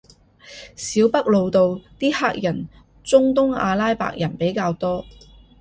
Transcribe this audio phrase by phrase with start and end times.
[0.75, 2.67] 小北路度啲黑人
[3.03, 5.05] 中東阿拉伯人比較多